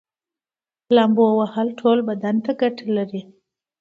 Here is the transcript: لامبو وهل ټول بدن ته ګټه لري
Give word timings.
لامبو 0.95 1.25
وهل 1.39 1.67
ټول 1.79 1.97
بدن 2.09 2.35
ته 2.45 2.51
ګټه 2.61 2.85
لري 2.97 3.21